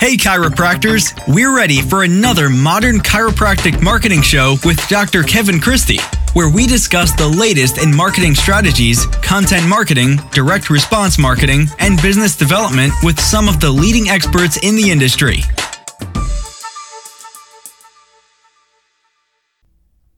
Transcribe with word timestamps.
Hey, 0.00 0.16
chiropractors! 0.16 1.12
We're 1.26 1.54
ready 1.54 1.82
for 1.82 2.04
another 2.04 2.48
modern 2.48 2.98
chiropractic 2.98 3.82
marketing 3.82 4.22
show 4.22 4.54
with 4.64 4.78
Dr. 4.86 5.24
Kevin 5.24 5.58
Christie, 5.58 5.98
where 6.34 6.48
we 6.48 6.68
discuss 6.68 7.12
the 7.16 7.26
latest 7.26 7.82
in 7.82 7.92
marketing 7.92 8.36
strategies, 8.36 9.06
content 9.22 9.66
marketing, 9.66 10.18
direct 10.30 10.70
response 10.70 11.18
marketing, 11.18 11.66
and 11.80 12.00
business 12.00 12.36
development 12.36 12.92
with 13.02 13.18
some 13.18 13.48
of 13.48 13.58
the 13.58 13.68
leading 13.68 14.08
experts 14.08 14.56
in 14.58 14.76
the 14.76 14.88
industry. 14.88 15.38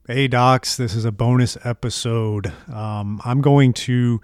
Hey, 0.07 0.29
docs, 0.29 0.77
this 0.77 0.95
is 0.95 1.07
a 1.07 1.13
bonus 1.13 1.57
episode. 1.65 2.53
Um, 2.71 3.23
I'm 3.25 3.41
going 3.41 3.73
to 3.73 4.21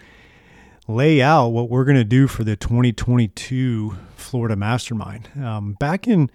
lay 0.87 1.23
out 1.23 1.49
what 1.49 1.71
we're 1.71 1.87
going 1.87 1.97
to 1.97 2.05
do 2.05 2.29
for 2.29 2.45
the 2.45 2.57
2022 2.57 3.97
Florida 4.27 4.57
Mastermind. 4.57 5.29
Um, 5.43 5.75
back 5.75 6.07
in 6.07 6.31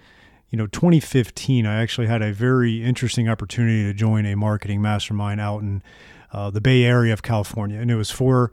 you 0.49 0.58
know 0.58 0.68
2015, 0.68 1.66
I 1.66 1.82
actually 1.82 2.08
had 2.08 2.22
a 2.22 2.34
very 2.34 2.84
interesting 2.84 3.30
opportunity 3.30 3.84
to 3.84 3.94
join 3.94 4.26
a 4.26 4.36
marketing 4.36 4.82
mastermind 4.82 5.40
out 5.40 5.62
in 5.62 5.84
uh, 6.32 6.49
the 6.49 6.62
Bay 6.62 6.84
Area 6.84 7.13
of 7.13 7.22
California, 7.22 7.80
and 7.80 7.91
it 7.91 7.96
was 7.96 8.09
four 8.12 8.52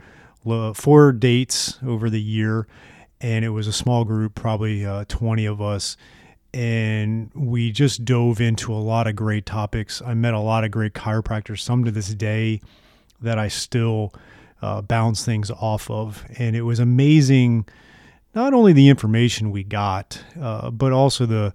four 0.74 1.12
dates 1.12 1.78
over 1.86 2.08
the 2.08 2.20
year, 2.20 2.66
and 3.20 3.44
it 3.44 3.50
was 3.50 3.66
a 3.66 3.72
small 3.72 4.04
group, 4.04 4.34
probably 4.34 4.84
uh, 4.84 5.04
20 5.08 5.46
of 5.46 5.60
us. 5.60 5.96
And 6.54 7.30
we 7.34 7.72
just 7.72 8.04
dove 8.04 8.40
into 8.40 8.72
a 8.72 8.76
lot 8.76 9.06
of 9.06 9.14
great 9.14 9.44
topics. 9.44 10.00
I 10.00 10.14
met 10.14 10.32
a 10.32 10.40
lot 10.40 10.64
of 10.64 10.70
great 10.70 10.94
chiropractors, 10.94 11.60
some 11.60 11.84
to 11.84 11.90
this 11.90 12.14
day 12.14 12.62
that 13.20 13.38
I 13.38 13.48
still 13.48 14.14
uh, 14.62 14.80
bounce 14.80 15.24
things 15.24 15.50
off 15.50 15.90
of. 15.90 16.24
And 16.38 16.56
it 16.56 16.62
was 16.62 16.78
amazing, 16.78 17.66
not 18.34 18.54
only 18.54 18.72
the 18.72 18.88
information 18.88 19.50
we 19.50 19.64
got, 19.64 20.22
uh, 20.40 20.70
but 20.70 20.92
also 20.92 21.26
the, 21.26 21.54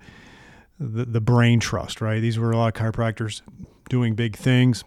the 0.80 1.06
the 1.06 1.22
brain 1.22 1.60
trust. 1.60 2.02
Right, 2.02 2.20
these 2.20 2.38
were 2.40 2.52
a 2.52 2.58
lot 2.58 2.76
of 2.76 2.82
chiropractors 2.82 3.42
doing 3.90 4.16
big 4.16 4.36
things 4.36 4.84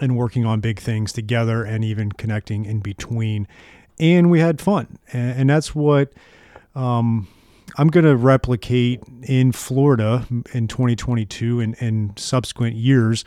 and 0.00 0.16
working 0.16 0.44
on 0.44 0.60
big 0.60 0.80
things 0.80 1.12
together, 1.12 1.62
and 1.64 1.84
even 1.84 2.12
connecting 2.12 2.64
in 2.64 2.80
between. 2.80 3.46
And 4.00 4.30
we 4.30 4.40
had 4.40 4.60
fun, 4.60 4.98
and, 5.12 5.40
and 5.40 5.50
that's 5.50 5.74
what. 5.74 6.12
Um, 6.74 7.28
I'm 7.76 7.88
going 7.88 8.04
to 8.04 8.14
replicate 8.14 9.00
in 9.22 9.50
Florida 9.50 10.26
in 10.52 10.68
2022 10.68 11.60
and, 11.60 11.76
and 11.80 12.16
subsequent 12.16 12.76
years 12.76 13.24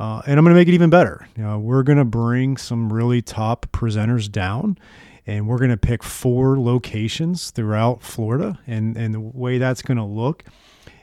uh, 0.00 0.22
and 0.26 0.38
I'm 0.38 0.44
going 0.46 0.54
to 0.54 0.58
make 0.58 0.66
it 0.66 0.72
even 0.72 0.88
better. 0.88 1.28
You 1.36 1.42
know, 1.42 1.58
we're 1.58 1.82
going 1.82 1.98
to 1.98 2.06
bring 2.06 2.56
some 2.56 2.90
really 2.90 3.20
top 3.20 3.66
presenters 3.70 4.32
down, 4.32 4.78
and 5.26 5.46
we're 5.46 5.58
going 5.58 5.70
to 5.70 5.76
pick 5.76 6.02
four 6.02 6.58
locations 6.58 7.50
throughout 7.50 8.02
Florida. 8.02 8.58
And 8.66 8.96
and 8.96 9.14
the 9.14 9.20
way 9.20 9.58
that's 9.58 9.82
going 9.82 9.98
to 9.98 10.04
look 10.04 10.44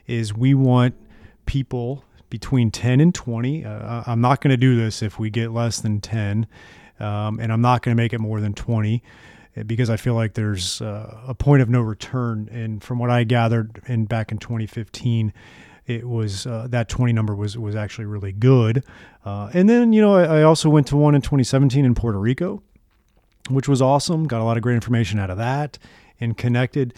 is 0.06 0.34
we 0.34 0.54
want 0.54 0.94
people 1.46 2.04
between 2.30 2.70
10 2.70 3.00
and 3.00 3.14
20. 3.14 3.64
Uh, 3.64 4.02
I'm 4.06 4.20
not 4.20 4.40
going 4.40 4.50
to 4.50 4.56
do 4.56 4.76
this 4.76 5.02
if 5.02 5.18
we 5.18 5.30
get 5.30 5.50
less 5.50 5.80
than 5.80 6.00
10, 6.00 6.46
um, 7.00 7.40
and 7.40 7.52
I'm 7.52 7.62
not 7.62 7.82
going 7.82 7.96
to 7.96 8.00
make 8.00 8.12
it 8.12 8.20
more 8.20 8.40
than 8.40 8.52
20 8.52 9.02
uh, 9.56 9.62
because 9.62 9.88
I 9.88 9.96
feel 9.96 10.14
like 10.14 10.34
there's 10.34 10.82
uh, 10.82 11.20
a 11.26 11.34
point 11.34 11.62
of 11.62 11.68
no 11.68 11.80
return. 11.80 12.48
And 12.52 12.82
from 12.82 12.98
what 12.98 13.10
I 13.10 13.24
gathered 13.24 13.80
in 13.86 14.04
back 14.04 14.32
in 14.32 14.38
2015 14.38 15.32
it 15.88 16.06
was 16.06 16.46
uh, 16.46 16.66
that 16.68 16.88
20 16.88 17.12
number 17.14 17.34
was 17.34 17.56
was 17.56 17.74
actually 17.74 18.04
really 18.04 18.30
good. 18.30 18.84
Uh, 19.24 19.50
and 19.54 19.68
then 19.68 19.92
you 19.92 20.00
know 20.00 20.14
I, 20.14 20.40
I, 20.40 20.42
also 20.42 20.68
went 20.68 20.86
to 20.88 20.96
one 20.96 21.14
in 21.14 21.22
2017 21.22 21.84
in 21.84 21.94
Puerto 21.94 22.20
Rico, 22.20 22.62
which 23.48 23.68
was 23.68 23.82
awesome. 23.82 24.26
Got 24.26 24.40
a 24.40 24.44
lot 24.44 24.56
of 24.56 24.62
great 24.62 24.74
information 24.74 25.18
out 25.18 25.30
of 25.30 25.38
that 25.38 25.78
and 26.20 26.36
connected. 26.36 26.94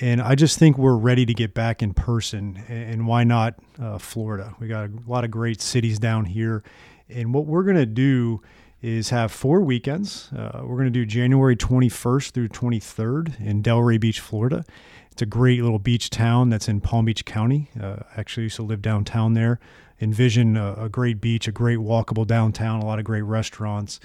And 0.00 0.20
I 0.20 0.34
just 0.34 0.58
think 0.58 0.78
we're 0.78 0.96
ready 0.96 1.26
to 1.26 1.34
get 1.34 1.54
back 1.54 1.82
in 1.82 1.92
person. 1.92 2.62
And 2.68 3.06
why 3.06 3.24
not 3.24 3.54
uh, 3.80 3.98
Florida? 3.98 4.54
We 4.60 4.68
got 4.68 4.86
a 4.86 4.90
lot 5.06 5.24
of 5.24 5.30
great 5.30 5.60
cities 5.60 5.98
down 5.98 6.26
here. 6.26 6.62
And 7.08 7.34
what 7.34 7.46
we're 7.46 7.64
going 7.64 7.76
to 7.76 7.86
do 7.86 8.40
is 8.80 9.10
have 9.10 9.32
four 9.32 9.60
weekends. 9.60 10.30
Uh, 10.32 10.60
we're 10.62 10.76
going 10.76 10.84
to 10.84 10.90
do 10.90 11.04
January 11.04 11.56
21st 11.56 12.30
through 12.30 12.48
23rd 12.48 13.40
in 13.40 13.62
Delray 13.62 13.98
Beach, 13.98 14.20
Florida. 14.20 14.64
It's 15.10 15.22
a 15.22 15.26
great 15.26 15.62
little 15.62 15.80
beach 15.80 16.10
town 16.10 16.48
that's 16.48 16.68
in 16.68 16.80
Palm 16.80 17.06
Beach 17.06 17.24
County. 17.24 17.70
Uh, 17.80 17.96
actually, 18.16 18.44
used 18.44 18.56
to 18.56 18.62
live 18.62 18.80
downtown 18.80 19.34
there. 19.34 19.58
Envision 20.00 20.56
a, 20.56 20.74
a, 20.74 20.88
great 20.88 21.20
beach, 21.20 21.48
a 21.48 21.52
great 21.52 21.78
walkable 21.78 22.24
downtown, 22.24 22.80
a 22.80 22.86
lot 22.86 23.00
of 23.00 23.04
great 23.04 23.22
restaurants. 23.22 23.98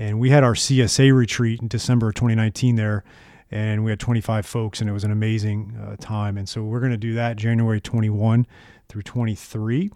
And 0.00 0.18
we 0.18 0.30
had 0.30 0.42
our 0.42 0.54
CSA 0.54 1.14
retreat 1.14 1.60
in 1.60 1.68
December 1.68 2.08
of 2.08 2.14
2019 2.14 2.76
there, 2.76 3.04
and 3.50 3.84
we 3.84 3.90
had 3.90 4.00
25 4.00 4.46
folks, 4.46 4.80
and 4.80 4.88
it 4.88 4.94
was 4.94 5.04
an 5.04 5.10
amazing 5.10 5.76
uh, 5.78 5.96
time. 6.00 6.38
And 6.38 6.48
so 6.48 6.62
we're 6.62 6.80
going 6.80 6.92
to 6.92 6.96
do 6.96 7.12
that 7.14 7.36
January 7.36 7.82
21 7.82 8.46
through 8.88 9.02
23. 9.02 9.90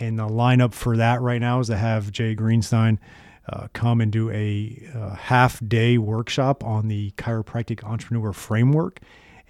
And 0.00 0.18
the 0.18 0.26
lineup 0.26 0.72
for 0.72 0.96
that 0.96 1.20
right 1.20 1.38
now 1.40 1.60
is 1.60 1.66
to 1.66 1.76
have 1.76 2.10
Jay 2.10 2.34
Greenstein. 2.34 2.98
Uh, 3.46 3.68
come 3.74 4.00
and 4.00 4.10
do 4.10 4.30
a 4.30 4.88
uh, 4.94 5.16
half 5.16 5.60
day 5.68 5.98
workshop 5.98 6.64
on 6.64 6.88
the 6.88 7.10
chiropractic 7.18 7.84
entrepreneur 7.84 8.32
framework 8.32 9.00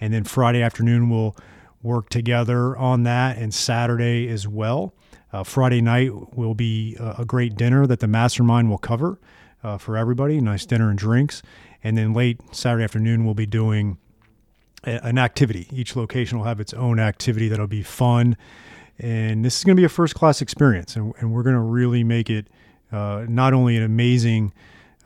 and 0.01 0.13
then 0.13 0.25
Friday 0.25 0.61
afternoon, 0.61 1.09
we'll 1.09 1.33
work 1.81 2.09
together 2.09 2.75
on 2.75 3.03
that, 3.03 3.37
and 3.37 3.53
Saturday 3.53 4.27
as 4.27 4.45
well. 4.45 4.93
Uh, 5.31 5.43
Friday 5.43 5.79
night 5.79 6.35
will 6.35 6.55
be 6.55 6.97
a, 6.99 7.23
great 7.23 7.55
dinner 7.55 7.87
that 7.87 8.01
the 8.01 8.07
mastermind 8.07 8.69
will 8.69 8.77
cover 8.77 9.17
uh, 9.63 9.77
for 9.77 9.97
everybody. 9.97 10.39
Nice 10.41 10.65
dinner 10.65 10.89
and 10.89 10.97
drinks. 10.97 11.41
And 11.83 11.97
then 11.97 12.13
late 12.13 12.39
Saturday 12.51 12.83
afternoon, 12.83 13.25
we'll 13.25 13.33
be 13.33 13.45
doing 13.45 13.97
a, 14.83 15.05
an 15.05 15.17
activity. 15.17 15.67
Each 15.71 15.95
location 15.95 16.37
will 16.37 16.45
have 16.45 16.59
its 16.59 16.73
own 16.73 16.99
activity 16.99 17.47
that'll 17.47 17.67
be 17.67 17.83
fun. 17.83 18.37
And 18.99 19.43
this 19.43 19.57
is 19.57 19.63
going 19.63 19.75
to 19.75 19.81
be 19.81 19.85
a 19.85 19.89
first 19.89 20.15
class 20.15 20.41
experience. 20.41 20.95
And, 20.95 21.13
and 21.19 21.33
we're 21.33 21.43
going 21.43 21.55
to 21.55 21.61
really 21.61 22.03
make 22.03 22.29
it 22.29 22.47
uh, 22.91 23.25
not 23.27 23.53
only 23.53 23.75
an 23.75 23.83
amazing 23.83 24.53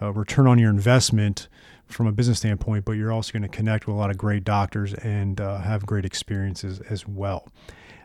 uh, 0.01 0.11
return 0.11 0.45
on 0.47 0.59
your 0.59 0.69
investment, 0.69 1.47
from 1.87 2.07
a 2.07 2.11
business 2.11 2.39
standpoint, 2.39 2.85
but 2.85 2.93
you're 2.93 3.11
also 3.11 3.31
going 3.31 3.43
to 3.43 3.47
connect 3.47 3.87
with 3.87 3.95
a 3.95 3.97
lot 3.97 4.09
of 4.09 4.17
great 4.17 4.43
doctors 4.43 4.93
and 4.95 5.39
uh, 5.39 5.59
have 5.59 5.85
great 5.85 6.05
experiences 6.05 6.79
as 6.89 7.07
well. 7.07 7.47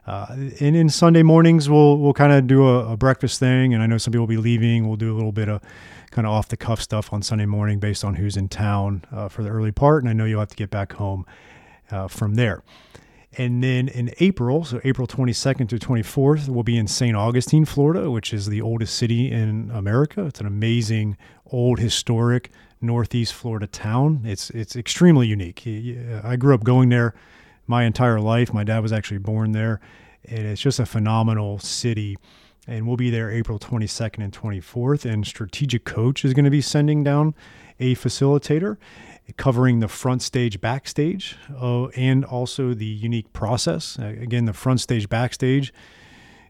Uh, 0.06 0.26
and 0.60 0.74
in 0.74 0.88
Sunday 0.88 1.22
mornings, 1.22 1.70
we'll 1.70 1.98
we'll 1.98 2.12
kind 2.12 2.32
of 2.32 2.46
do 2.46 2.66
a, 2.66 2.92
a, 2.92 2.96
breakfast 2.96 3.38
thing, 3.38 3.72
and 3.72 3.82
I 3.82 3.86
know 3.86 3.98
some 3.98 4.10
people 4.10 4.22
will 4.22 4.34
be 4.34 4.36
leaving. 4.36 4.88
We'll 4.88 4.96
do 4.96 5.12
a 5.12 5.16
little 5.16 5.30
bit 5.30 5.48
of 5.48 5.62
kind 6.10 6.26
of 6.26 6.32
off 6.32 6.48
the 6.48 6.56
cuff 6.56 6.80
stuff 6.80 7.12
on 7.12 7.22
Sunday 7.22 7.46
morning 7.46 7.78
based 7.78 8.04
on 8.04 8.14
who's 8.14 8.36
in 8.36 8.48
town 8.48 9.04
uh, 9.12 9.28
for 9.28 9.44
the 9.44 9.50
early 9.50 9.70
part, 9.70 10.02
and 10.02 10.10
I 10.10 10.12
know 10.12 10.24
you'll 10.24 10.40
have 10.40 10.48
to 10.48 10.56
get 10.56 10.70
back 10.70 10.94
home 10.94 11.24
uh, 11.90 12.08
from 12.08 12.34
there. 12.34 12.64
And 13.38 13.62
then 13.62 13.88
in 13.88 14.10
April, 14.18 14.64
so 14.64 14.80
April 14.84 15.06
22nd 15.06 15.68
to 15.70 15.76
24th, 15.78 16.48
we'll 16.48 16.64
be 16.64 16.76
in 16.76 16.86
St. 16.86 17.16
Augustine, 17.16 17.64
Florida, 17.64 18.10
which 18.10 18.34
is 18.34 18.46
the 18.46 18.60
oldest 18.60 18.94
city 18.94 19.30
in 19.30 19.70
America. 19.72 20.26
It's 20.26 20.40
an 20.40 20.46
amazing, 20.46 21.16
old, 21.46 21.78
historic 21.78 22.50
Northeast 22.82 23.32
Florida 23.32 23.66
town. 23.66 24.22
It's 24.24 24.50
it's 24.50 24.74
extremely 24.76 25.28
unique. 25.28 25.66
I 26.24 26.36
grew 26.36 26.54
up 26.54 26.64
going 26.64 26.88
there 26.88 27.14
my 27.66 27.84
entire 27.84 28.20
life. 28.20 28.52
My 28.52 28.64
dad 28.64 28.80
was 28.80 28.92
actually 28.92 29.18
born 29.18 29.52
there, 29.52 29.80
and 30.24 30.46
it's 30.46 30.60
just 30.60 30.78
a 30.78 30.86
phenomenal 30.86 31.58
city. 31.58 32.16
And 32.66 32.86
we'll 32.86 32.96
be 32.96 33.10
there 33.10 33.30
April 33.30 33.58
22nd 33.58 34.22
and 34.22 34.32
24th. 34.32 35.04
And 35.04 35.26
Strategic 35.26 35.84
Coach 35.84 36.24
is 36.24 36.32
going 36.32 36.44
to 36.44 36.50
be 36.50 36.60
sending 36.60 37.02
down 37.02 37.34
a 37.80 37.96
facilitator 37.96 38.76
covering 39.36 39.80
the 39.80 39.88
front 39.88 40.22
stage, 40.22 40.60
backstage, 40.60 41.36
uh, 41.60 41.86
and 41.88 42.24
also 42.24 42.74
the 42.74 42.84
unique 42.84 43.32
process. 43.32 43.98
Uh, 43.98 44.06
again, 44.20 44.44
the 44.44 44.52
front 44.52 44.80
stage, 44.80 45.08
backstage 45.08 45.72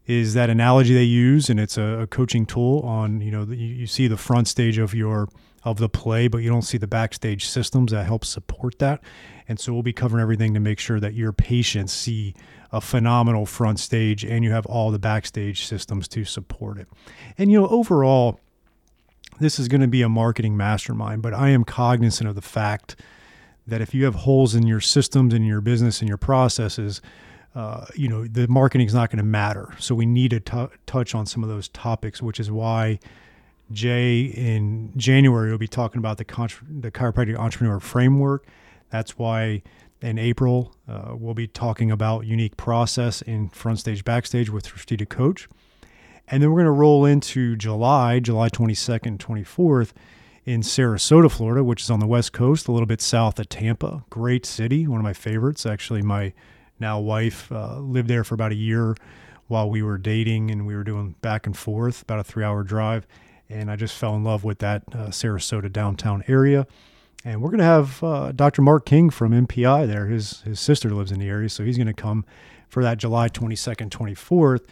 is 0.06 0.34
that 0.34 0.50
analogy 0.50 0.94
they 0.94 1.04
use, 1.04 1.48
and 1.48 1.60
it's 1.60 1.78
a, 1.78 2.00
a 2.00 2.06
coaching 2.06 2.44
tool 2.44 2.80
on 2.80 3.20
you 3.20 3.30
know 3.30 3.44
you, 3.44 3.56
you 3.56 3.86
see 3.86 4.08
the 4.08 4.16
front 4.16 4.48
stage 4.48 4.78
of 4.78 4.94
your 4.94 5.28
of 5.64 5.78
the 5.78 5.88
play, 5.88 6.28
but 6.28 6.38
you 6.38 6.50
don't 6.50 6.62
see 6.62 6.78
the 6.78 6.86
backstage 6.86 7.46
systems 7.46 7.92
that 7.92 8.04
help 8.04 8.24
support 8.24 8.78
that. 8.80 9.00
And 9.48 9.60
so 9.60 9.72
we'll 9.72 9.82
be 9.82 9.92
covering 9.92 10.22
everything 10.22 10.54
to 10.54 10.60
make 10.60 10.78
sure 10.78 10.98
that 10.98 11.14
your 11.14 11.32
patients 11.32 11.92
see 11.92 12.34
a 12.72 12.80
phenomenal 12.80 13.46
front 13.46 13.78
stage 13.78 14.24
and 14.24 14.42
you 14.42 14.50
have 14.50 14.66
all 14.66 14.90
the 14.90 14.98
backstage 14.98 15.66
systems 15.66 16.08
to 16.08 16.24
support 16.24 16.78
it. 16.78 16.88
And 17.38 17.52
you 17.52 17.60
know, 17.60 17.68
overall, 17.68 18.40
this 19.40 19.58
is 19.58 19.68
going 19.68 19.80
to 19.80 19.88
be 19.88 20.02
a 20.02 20.08
marketing 20.08 20.56
mastermind, 20.56 21.22
but 21.22 21.34
I 21.34 21.50
am 21.50 21.64
cognizant 21.64 22.28
of 22.28 22.34
the 22.34 22.42
fact 22.42 22.96
that 23.66 23.80
if 23.80 23.94
you 23.94 24.04
have 24.04 24.14
holes 24.14 24.54
in 24.54 24.66
your 24.66 24.80
systems 24.80 25.32
in 25.32 25.44
your 25.44 25.60
business 25.60 26.00
and 26.00 26.08
your 26.08 26.18
processes, 26.18 27.00
uh, 27.54 27.86
you 27.94 28.08
know 28.08 28.26
the 28.26 28.48
marketing 28.48 28.86
is 28.86 28.94
not 28.94 29.10
going 29.10 29.18
to 29.18 29.24
matter. 29.24 29.74
So 29.78 29.94
we 29.94 30.06
need 30.06 30.30
to 30.30 30.40
t- 30.40 30.76
touch 30.86 31.14
on 31.14 31.26
some 31.26 31.42
of 31.42 31.48
those 31.48 31.68
topics, 31.68 32.22
which 32.22 32.40
is 32.40 32.50
why 32.50 32.98
Jay 33.72 34.22
in 34.22 34.92
January 34.96 35.50
will 35.50 35.58
be 35.58 35.68
talking 35.68 35.98
about 35.98 36.18
the 36.18 36.24
the 36.70 36.90
chiropractic 36.90 37.36
entrepreneur 37.36 37.80
framework. 37.80 38.46
That's 38.90 39.18
why 39.18 39.62
in 40.00 40.18
April 40.18 40.74
uh, 40.88 41.14
we'll 41.14 41.34
be 41.34 41.46
talking 41.46 41.90
about 41.90 42.26
unique 42.26 42.56
process 42.56 43.22
in 43.22 43.48
front 43.50 43.78
stage 43.78 44.04
backstage 44.04 44.50
with 44.50 44.66
strategic 44.66 45.08
coach. 45.08 45.48
And 46.28 46.42
then 46.42 46.50
we're 46.50 46.62
going 46.62 46.66
to 46.66 46.70
roll 46.72 47.04
into 47.04 47.56
July, 47.56 48.20
July 48.20 48.48
22nd, 48.48 49.18
24th 49.18 49.92
in 50.44 50.60
Sarasota, 50.60 51.30
Florida, 51.30 51.62
which 51.62 51.82
is 51.82 51.90
on 51.90 52.00
the 52.00 52.06
West 52.06 52.32
Coast, 52.32 52.68
a 52.68 52.72
little 52.72 52.86
bit 52.86 53.00
south 53.00 53.38
of 53.38 53.48
Tampa. 53.48 54.04
Great 54.10 54.44
city, 54.44 54.86
one 54.86 54.98
of 54.98 55.04
my 55.04 55.12
favorites. 55.12 55.66
Actually, 55.66 56.02
my 56.02 56.32
now 56.80 56.98
wife, 56.98 57.50
uh, 57.52 57.78
lived 57.78 58.08
there 58.08 58.24
for 58.24 58.34
about 58.34 58.52
a 58.52 58.56
year 58.56 58.96
while 59.46 59.68
we 59.68 59.82
were 59.82 59.98
dating 59.98 60.50
and 60.50 60.66
we 60.66 60.74
were 60.74 60.84
doing 60.84 61.14
back 61.20 61.46
and 61.46 61.56
forth, 61.56 62.02
about 62.02 62.18
a 62.18 62.24
three 62.24 62.44
hour 62.44 62.62
drive. 62.62 63.06
And 63.52 63.70
I 63.70 63.76
just 63.76 63.94
fell 63.96 64.16
in 64.16 64.24
love 64.24 64.44
with 64.44 64.58
that 64.60 64.82
uh, 64.92 65.08
Sarasota 65.08 65.70
downtown 65.70 66.24
area. 66.26 66.66
And 67.24 67.40
we're 67.40 67.50
going 67.50 67.58
to 67.58 67.64
have 67.64 68.02
uh, 68.02 68.32
Dr. 68.32 68.62
Mark 68.62 68.86
King 68.86 69.10
from 69.10 69.32
MPI 69.32 69.86
there. 69.86 70.06
His, 70.06 70.40
his 70.40 70.58
sister 70.58 70.90
lives 70.90 71.12
in 71.12 71.20
the 71.20 71.28
area, 71.28 71.48
so 71.48 71.62
he's 71.64 71.76
going 71.76 71.86
to 71.86 71.92
come 71.92 72.24
for 72.68 72.82
that 72.82 72.98
July 72.98 73.28
22nd, 73.28 73.90
24th. 73.90 74.64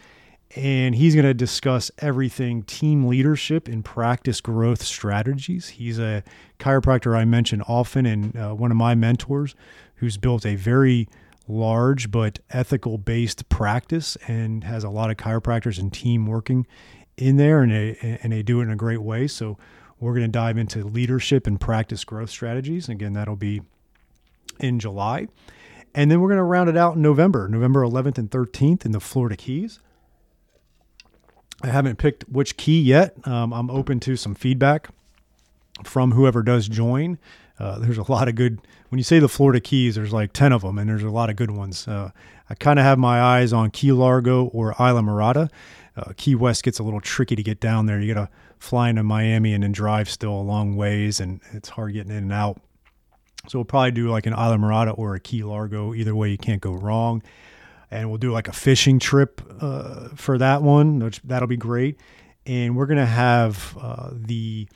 And 0.55 0.95
he's 0.95 1.15
going 1.15 1.25
to 1.25 1.33
discuss 1.33 1.91
everything 1.99 2.63
team 2.63 3.07
leadership 3.07 3.69
and 3.69 3.85
practice 3.85 4.41
growth 4.41 4.83
strategies. 4.83 5.69
He's 5.69 5.97
a 5.97 6.23
chiropractor 6.59 7.15
I 7.15 7.23
mention 7.23 7.61
often 7.61 8.05
and 8.05 8.35
uh, 8.35 8.53
one 8.53 8.69
of 8.69 8.75
my 8.75 8.95
mentors 8.95 9.55
who's 9.95 10.17
built 10.17 10.45
a 10.45 10.55
very 10.55 11.07
large 11.47 12.11
but 12.11 12.39
ethical 12.49 12.97
based 12.97 13.47
practice 13.47 14.17
and 14.27 14.63
has 14.65 14.83
a 14.83 14.89
lot 14.89 15.09
of 15.09 15.17
chiropractors 15.17 15.79
and 15.79 15.93
team 15.93 16.25
working 16.25 16.67
in 17.17 17.37
there 17.37 17.61
and 17.61 17.71
they, 17.71 18.19
and 18.21 18.31
they 18.31 18.43
do 18.43 18.59
it 18.59 18.63
in 18.63 18.71
a 18.71 18.75
great 18.75 19.01
way. 19.01 19.27
So 19.27 19.57
we're 19.99 20.13
going 20.13 20.25
to 20.25 20.31
dive 20.31 20.57
into 20.57 20.83
leadership 20.83 21.45
and 21.45 21.59
practice 21.59 22.03
growth 22.03 22.29
strategies. 22.29 22.89
Again, 22.89 23.13
that'll 23.13 23.35
be 23.35 23.61
in 24.59 24.79
July. 24.79 25.27
And 25.93 26.09
then 26.09 26.21
we're 26.21 26.29
going 26.29 26.37
to 26.37 26.43
round 26.43 26.69
it 26.69 26.77
out 26.77 26.95
in 26.95 27.01
November, 27.01 27.47
November 27.47 27.83
11th 27.83 28.17
and 28.17 28.31
13th 28.31 28.85
in 28.85 28.91
the 28.91 28.99
Florida 28.99 29.35
Keys. 29.35 29.79
I 31.63 31.67
haven't 31.67 31.97
picked 31.97 32.27
which 32.29 32.57
key 32.57 32.81
yet. 32.81 33.15
Um, 33.27 33.53
I'm 33.53 33.69
open 33.69 33.99
to 34.01 34.15
some 34.15 34.33
feedback 34.33 34.89
from 35.83 36.13
whoever 36.13 36.41
does 36.41 36.67
join. 36.67 37.19
Uh, 37.59 37.77
there's 37.77 37.97
a 37.97 38.11
lot 38.11 38.27
of 38.27 38.35
good, 38.35 38.59
when 38.89 38.97
you 38.97 39.03
say 39.03 39.19
the 39.19 39.29
Florida 39.29 39.59
Keys, 39.59 39.95
there's 39.95 40.13
like 40.13 40.33
10 40.33 40.51
of 40.51 40.63
them, 40.63 40.79
and 40.79 40.89
there's 40.89 41.03
a 41.03 41.09
lot 41.09 41.29
of 41.29 41.35
good 41.35 41.51
ones. 41.51 41.87
Uh, 41.87 42.09
I 42.49 42.55
kind 42.55 42.79
of 42.79 42.85
have 42.85 42.97
my 42.97 43.21
eyes 43.21 43.53
on 43.53 43.69
Key 43.69 43.91
Largo 43.91 44.45
or 44.45 44.73
Islamorada. 44.73 45.49
Uh, 45.95 46.13
Key 46.15 46.35
West 46.35 46.63
gets 46.63 46.79
a 46.79 46.83
little 46.83 47.01
tricky 47.01 47.35
to 47.35 47.43
get 47.43 47.59
down 47.59 47.85
there. 47.85 47.99
You 47.99 48.13
got 48.13 48.27
to 48.27 48.29
fly 48.59 48.89
into 48.89 49.03
Miami 49.03 49.53
and 49.53 49.63
then 49.63 49.71
drive 49.71 50.09
still 50.09 50.33
a 50.33 50.41
long 50.41 50.75
ways, 50.75 51.19
and 51.19 51.41
it's 51.51 51.69
hard 51.69 51.93
getting 51.93 52.11
in 52.11 52.23
and 52.23 52.33
out. 52.33 52.61
So 53.47 53.59
we'll 53.59 53.65
probably 53.65 53.91
do 53.91 54.09
like 54.09 54.25
an 54.25 54.33
Islamorada 54.33 54.97
or 54.97 55.15
a 55.15 55.19
Key 55.19 55.43
Largo. 55.43 55.93
Either 55.93 56.15
way, 56.15 56.29
you 56.29 56.37
can't 56.37 56.61
go 56.61 56.73
wrong. 56.73 57.23
And 57.89 58.09
we'll 58.09 58.19
do 58.19 58.31
like 58.31 58.47
a 58.47 58.53
fishing 58.53 58.99
trip 58.99 59.41
uh, 59.59 60.09
for 60.15 60.37
that 60.37 60.61
one, 60.61 60.99
which 60.99 61.21
that'll 61.23 61.47
be 61.47 61.57
great. 61.57 61.99
And 62.45 62.75
we're 62.75 62.85
gonna 62.85 63.05
have 63.05 63.77
uh, 63.79 64.11
the 64.13 64.67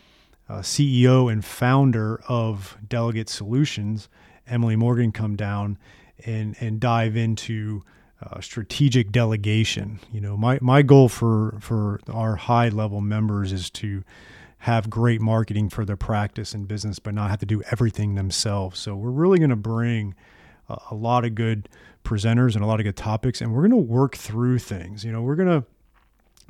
uh, 0.49 0.59
CEO 0.59 1.31
and 1.31 1.43
founder 1.43 2.21
of 2.27 2.77
Delegate 2.87 3.29
Solutions, 3.29 4.09
Emily 4.47 4.75
Morgan, 4.75 5.11
come 5.11 5.35
down 5.35 5.77
and 6.25 6.55
and 6.59 6.79
dive 6.79 7.15
into 7.15 7.83
uh, 8.31 8.41
strategic 8.41 9.11
delegation. 9.11 9.99
You 10.11 10.21
know, 10.21 10.37
my 10.37 10.59
my 10.61 10.81
goal 10.81 11.09
for 11.09 11.57
for 11.59 11.99
our 12.11 12.35
high 12.35 12.69
level 12.69 13.01
members 13.01 13.51
is 13.51 13.69
to 13.71 14.03
have 14.59 14.89
great 14.89 15.21
marketing 15.21 15.69
for 15.69 15.85
their 15.85 15.97
practice 15.97 16.53
and 16.53 16.67
business, 16.67 16.97
but 16.97 17.13
not 17.13 17.29
have 17.29 17.39
to 17.39 17.45
do 17.45 17.61
everything 17.71 18.15
themselves. 18.15 18.79
So 18.79 18.95
we're 18.95 19.11
really 19.11 19.37
going 19.37 19.51
to 19.51 19.55
bring 19.55 20.15
a, 20.69 20.77
a 20.91 20.95
lot 20.95 21.23
of 21.23 21.35
good 21.35 21.69
presenters 22.03 22.55
and 22.55 22.63
a 22.63 22.67
lot 22.67 22.79
of 22.79 22.83
good 22.83 22.95
topics, 22.95 23.41
and 23.41 23.53
we're 23.53 23.67
going 23.67 23.71
to 23.71 23.77
work 23.77 24.15
through 24.15 24.59
things. 24.59 25.05
You 25.05 25.11
know, 25.11 25.21
we're 25.21 25.35
going 25.35 25.61
to. 25.61 25.65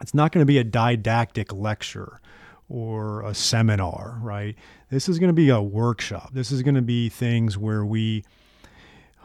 It's 0.02 0.14
not 0.14 0.34
going 0.34 0.42
to 0.42 0.46
be 0.46 0.58
a 0.58 0.64
didactic 0.64 1.54
lecture 1.54 2.20
or 2.68 3.22
a 3.22 3.34
seminar, 3.34 4.20
right? 4.22 4.56
This 4.90 5.08
is 5.08 5.20
going 5.20 5.30
to 5.30 5.34
be 5.34 5.50
a 5.50 5.62
workshop. 5.62 6.32
This 6.34 6.52
is 6.52 6.64
going 6.64 6.76
to 6.76 6.82
be 6.82 7.08
things 7.08 7.58
where 7.58 7.86
we 7.86 8.26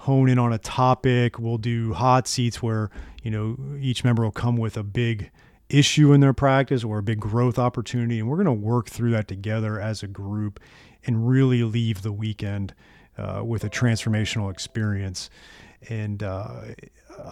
hone 0.00 0.30
in 0.30 0.38
on 0.38 0.52
a 0.52 0.58
topic. 0.58 1.38
We'll 1.38 1.58
do 1.58 1.92
hot 1.92 2.26
seats 2.26 2.62
where, 2.62 2.90
you 3.22 3.30
know, 3.30 3.56
each 3.78 4.02
member 4.02 4.22
will 4.22 4.30
come 4.30 4.56
with 4.56 4.76
a 4.76 4.82
big 4.82 5.30
issue 5.68 6.12
in 6.12 6.20
their 6.20 6.32
practice 6.32 6.82
or 6.82 6.98
a 6.98 7.02
big 7.02 7.20
growth 7.20 7.58
opportunity. 7.58 8.18
And 8.18 8.28
we're 8.28 8.42
going 8.42 8.46
to 8.46 8.52
work 8.52 8.88
through 8.88 9.10
that 9.12 9.28
together 9.28 9.78
as 9.78 10.02
a 10.02 10.08
group 10.08 10.58
and 11.04 11.28
really 11.28 11.62
leave 11.64 12.00
the 12.00 12.12
weekend 12.12 12.74
uh, 13.18 13.42
with 13.44 13.62
a 13.62 13.68
transformational 13.68 14.50
experience. 14.50 15.28
And 15.90 16.22
uh, 16.22 16.62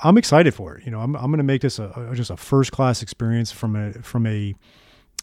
I'm 0.05 0.19
excited 0.19 0.55
for 0.55 0.77
it. 0.77 0.85
You 0.85 0.91
know, 0.91 1.01
I'm, 1.01 1.17
I'm 1.17 1.27
going 1.27 1.39
to 1.39 1.45
make 1.45 1.63
this 1.63 1.79
a, 1.79 2.09
a, 2.11 2.15
just 2.15 2.31
a 2.31 2.37
first 2.37 2.71
class 2.71 3.03
experience 3.03 3.51
from 3.51 3.77
a, 3.77 3.93
from 3.95 4.27
a, 4.27 4.55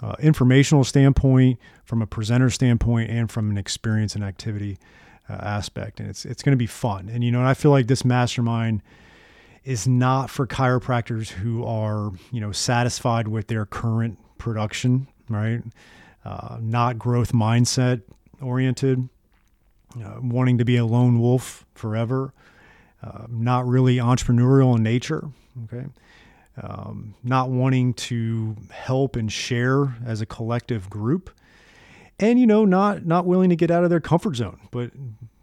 uh, 0.03 0.15
informational 0.19 0.83
standpoint, 0.83 1.57
from 1.85 2.01
a 2.01 2.07
presenter 2.07 2.49
standpoint, 2.49 3.09
and 3.09 3.31
from 3.31 3.49
an 3.49 3.57
experience 3.57 4.13
and 4.13 4.25
activity 4.25 4.77
uh, 5.29 5.33
aspect, 5.33 5.99
and 5.99 6.09
it's 6.09 6.25
it's 6.25 6.43
going 6.43 6.53
to 6.53 6.57
be 6.57 6.67
fun. 6.67 7.09
And 7.09 7.23
you 7.23 7.31
know, 7.31 7.39
and 7.39 7.47
I 7.47 7.53
feel 7.53 7.71
like 7.71 7.87
this 7.87 8.05
mastermind 8.05 8.81
is 9.63 9.87
not 9.87 10.29
for 10.29 10.45
chiropractors 10.45 11.29
who 11.29 11.63
are 11.65 12.11
you 12.31 12.39
know 12.39 12.51
satisfied 12.51 13.27
with 13.27 13.47
their 13.47 13.65
current 13.65 14.19
production, 14.37 15.07
right? 15.29 15.61
Uh, 16.23 16.57
not 16.59 16.97
growth 16.97 17.33
mindset 17.33 18.01
oriented, 18.41 19.09
uh, 20.03 20.15
wanting 20.21 20.57
to 20.57 20.65
be 20.65 20.77
a 20.77 20.85
lone 20.85 21.19
wolf 21.19 21.65
forever, 21.75 22.33
uh, 23.03 23.25
not 23.29 23.67
really 23.67 23.97
entrepreneurial 23.97 24.75
in 24.75 24.83
nature. 24.83 25.29
Okay. 25.63 25.85
Um, 26.61 27.15
not 27.21 27.49
wanting 27.49 27.93
to 27.95 28.55
help 28.69 29.17
and 29.17 29.31
share 29.31 29.97
as 30.05 30.21
a 30.21 30.25
collective 30.25 30.89
group, 30.89 31.29
and 32.19 32.39
you 32.39 32.47
know 32.47 32.65
not 32.65 33.05
not 33.05 33.25
willing 33.25 33.49
to 33.49 33.55
get 33.55 33.71
out 33.71 33.83
of 33.83 33.89
their 33.89 33.99
comfort 33.99 34.35
zone 34.35 34.59
but 34.71 34.91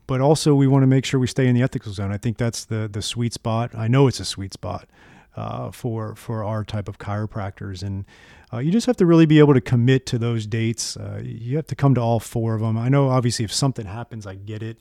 but 0.07 0.21
also 0.21 0.55
we 0.55 0.67
want 0.67 0.83
to 0.83 0.87
make 0.87 1.05
sure 1.05 1.19
we 1.19 1.27
stay 1.27 1.47
in 1.47 1.55
the 1.55 1.63
ethical 1.63 1.93
zone. 1.93 2.13
I 2.13 2.19
think 2.19 2.37
that's 2.37 2.65
the 2.65 2.89
the 2.93 3.01
sweet 3.01 3.33
spot. 3.33 3.71
I 3.75 3.89
know 3.89 4.09
it's 4.09 4.21
a 4.21 4.25
sweet 4.25 4.53
spot 4.53 4.89
uh, 5.37 5.71
for 5.71 6.15
for 6.17 6.45
our 6.45 6.65
type 6.65 6.89
of 6.89 6.99
chiropractors 6.99 7.83
and 7.83 8.05
uh, 8.53 8.59
you 8.59 8.71
just 8.71 8.87
have 8.87 8.99
to 8.99 9.07
really 9.07 9.25
be 9.25 9.39
able 9.39 9.55
to 9.55 9.61
commit 9.61 10.05
to 10.07 10.19
those 10.19 10.47
dates. 10.47 10.97
Uh, 10.97 11.23
you 11.25 11.57
have 11.57 11.67
to 11.69 11.75
come 11.75 11.95
to 11.95 12.01
all 12.01 12.21
four 12.21 12.55
of 12.55 12.61
them 12.61 12.77
i 12.77 12.89
know 12.89 13.09
obviously 13.09 13.45
if 13.45 13.53
something 13.53 13.87
happens 13.87 14.27
i 14.27 14.35
get 14.35 14.63
it 14.63 14.79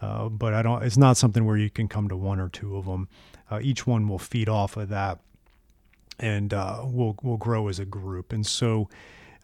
uh, 0.00 0.28
but 0.28 0.54
i 0.54 0.62
don't 0.62 0.84
it's 0.84 0.96
not 0.96 1.16
something 1.16 1.44
where 1.44 1.56
you 1.56 1.70
can 1.70 1.88
come 1.88 2.08
to 2.08 2.16
one 2.16 2.38
or 2.38 2.48
two 2.48 2.76
of 2.76 2.84
them 2.84 3.08
uh, 3.50 3.58
each 3.62 3.86
one 3.86 4.08
will 4.08 4.18
feed 4.18 4.48
off 4.48 4.76
of 4.76 4.88
that 4.88 5.18
and 6.18 6.52
uh, 6.52 6.80
we'll 6.84 7.16
we'll 7.22 7.36
grow 7.36 7.68
as 7.68 7.78
a 7.78 7.84
group. 7.84 8.32
And 8.32 8.46
so 8.46 8.88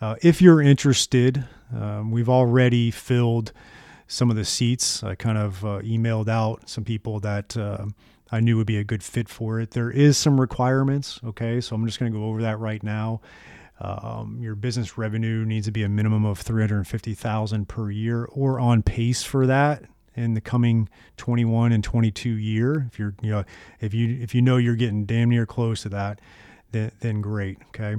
uh, 0.05 0.17
if 0.21 0.43
you're 0.43 0.61
interested, 0.61 1.47
um, 1.75 2.11
we've 2.11 2.29
already 2.29 2.91
filled 2.91 3.53
some 4.07 4.29
of 4.29 4.37
the 4.37 4.45
seats. 4.45 5.03
I 5.03 5.15
kind 5.15 5.39
of 5.39 5.65
uh, 5.65 5.81
emailed 5.81 6.29
out 6.29 6.69
some 6.69 6.85
people 6.85 7.21
that 7.21 7.57
uh, 7.57 7.87
I 8.31 8.41
knew 8.41 8.59
would 8.59 8.67
be 8.67 8.77
a 8.77 8.85
good 8.85 9.03
fit 9.03 9.31
for 9.31 9.61
it. 9.61 9.71
There 9.71 9.91
is 9.91 10.19
some 10.19 10.39
requirements, 10.39 11.21
okay, 11.25 11.59
so 11.63 11.75
I'm 11.75 11.87
just 11.87 11.99
going 11.99 12.13
to 12.13 12.19
go 12.19 12.27
over 12.27 12.43
that 12.43 12.59
right 12.59 12.83
now. 12.83 13.23
Um, 13.81 14.37
your 14.43 14.55
business 14.55 14.99
revenue 14.99 15.47
needs 15.47 15.65
to 15.69 15.73
be 15.73 15.83
a 15.83 15.89
minimum 15.89 16.27
of 16.27 16.39
350,000 16.39 17.67
per 17.67 17.91
year 17.91 18.27
or 18.27 18.61
on 18.61 18.83
pace 18.83 19.23
for 19.23 19.47
that 19.47 19.85
in 20.15 20.35
the 20.35 20.43
coming 20.43 20.87
21 21.17 21.73
and 21.73 21.83
22 21.83 22.29
year. 22.29 22.89
If 22.93 22.99
you're, 22.99 23.15
you 23.23 23.31
know, 23.31 23.45
if 23.81 23.95
you 23.95 24.19
if 24.21 24.35
you 24.35 24.43
know 24.43 24.59
you're 24.59 24.77
getting 24.77 25.07
damn 25.07 25.31
near 25.31 25.47
close 25.47 25.81
to 25.85 25.89
that, 25.89 26.21
then 26.73 26.93
then 27.01 27.23
great. 27.23 27.57
Okay. 27.69 27.97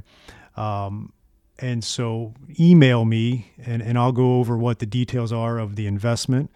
Um, 0.56 1.12
and 1.60 1.84
so 1.84 2.34
email 2.60 3.06
me 3.06 3.52
and, 3.64 3.82
and 3.82 3.98
I'll 3.98 4.12
go 4.12 4.40
over 4.40 4.58
what 4.58 4.80
the 4.80 4.86
details 4.86 5.32
are 5.32 5.58
of 5.58 5.76
the 5.76 5.88
investment. 5.88 6.52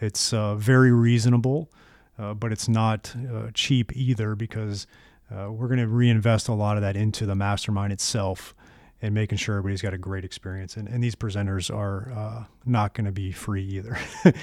It's 0.00 0.32
uh, 0.32 0.54
very 0.54 0.92
reasonable, 0.92 1.70
uh, 2.18 2.34
but 2.34 2.52
it's 2.52 2.68
not 2.68 3.14
uh, 3.32 3.48
cheap 3.54 3.94
either 3.96 4.34
because 4.34 4.86
uh, 5.30 5.50
we're 5.50 5.68
going 5.68 5.80
to 5.80 5.88
reinvest 5.88 6.48
a 6.48 6.52
lot 6.52 6.76
of 6.76 6.82
that 6.82 6.96
into 6.96 7.26
the 7.26 7.34
mastermind 7.34 7.92
itself 7.92 8.54
and 9.02 9.14
making 9.14 9.36
sure 9.36 9.58
everybody's 9.58 9.82
got 9.82 9.92
a 9.92 9.98
great 9.98 10.24
experience. 10.24 10.76
And, 10.76 10.88
and 10.88 11.02
these 11.02 11.14
presenters 11.14 11.74
are 11.74 12.12
uh, 12.12 12.44
not 12.64 12.94
going 12.94 13.04
to 13.06 13.12
be 13.12 13.32
free 13.32 13.64
either. 13.64 13.98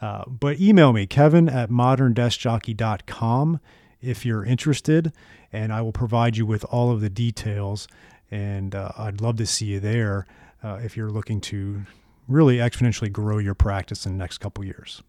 Uh, 0.00 0.22
but 0.28 0.60
email 0.60 0.92
me, 0.92 1.08
kevin 1.08 1.48
at 1.48 1.70
moderndeskjockey.com 1.70 3.58
if 4.00 4.24
you're 4.24 4.44
interested, 4.44 5.12
and 5.52 5.72
I 5.72 5.80
will 5.80 5.92
provide 5.92 6.36
you 6.36 6.46
with 6.46 6.64
all 6.66 6.92
of 6.92 7.00
the 7.00 7.10
details 7.10 7.88
and 8.30 8.74
uh, 8.74 8.92
I'd 8.96 9.20
love 9.20 9.36
to 9.36 9.46
see 9.46 9.66
you 9.66 9.80
there 9.80 10.26
uh, 10.62 10.80
if 10.82 10.96
you're 10.96 11.10
looking 11.10 11.40
to 11.42 11.82
really 12.26 12.56
exponentially 12.56 13.10
grow 13.10 13.38
your 13.38 13.54
practice 13.54 14.06
in 14.06 14.12
the 14.12 14.18
next 14.18 14.38
couple 14.38 14.64
years. 14.64 15.02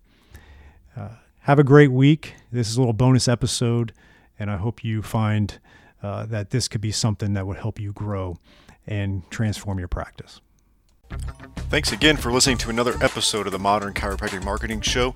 Uh, 0.96 1.10
have 1.42 1.60
a 1.60 1.64
great 1.64 1.92
week. 1.92 2.36
This 2.52 2.70
is 2.70 2.78
a 2.78 2.80
little 2.80 2.94
bonus 2.94 3.28
episode, 3.28 3.94
and 4.38 4.50
I 4.50 4.58
hope 4.58 4.84
you 4.84 5.02
find 5.02 5.60
uh, 6.02 6.26
that 6.28 6.52
this 6.52 6.68
could 6.68 6.82
be 6.82 6.92
something 6.92 7.34
that 7.34 7.46
would 7.46 7.58
help 7.58 7.80
you 7.80 7.92
grow 7.92 8.38
and 8.88 9.30
transform 9.30 9.80
your 9.80 9.88
practice. 9.88 10.42
Thanks 11.70 11.92
again 11.92 12.18
for 12.18 12.32
listening 12.32 12.58
to 12.60 12.70
another 12.70 12.96
episode 13.02 13.48
of 13.48 13.52
the 13.52 13.60
Modern 13.60 13.94
Chiropractic 13.94 14.44
Marketing 14.44 14.82
Show. 14.82 15.16